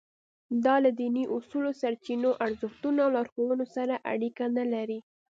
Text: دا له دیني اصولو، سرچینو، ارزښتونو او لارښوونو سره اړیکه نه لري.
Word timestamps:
دا 0.65 0.75
له 0.83 0.91
دیني 0.99 1.23
اصولو، 1.35 1.71
سرچینو، 1.81 2.29
ارزښتونو 2.45 2.99
او 3.05 3.09
لارښوونو 3.15 3.65
سره 3.75 3.93
اړیکه 4.13 4.45
نه 4.57 4.65
لري. 4.73 4.99